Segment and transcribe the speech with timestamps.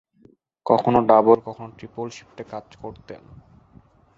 [0.65, 3.21] কখনো ডাবল, কখনো ট্রিপল শিফটে কাজ করতেন।